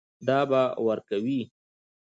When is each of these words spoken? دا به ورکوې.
دا 0.27 0.39
به 0.49 0.61
ورکوې. 0.85 1.41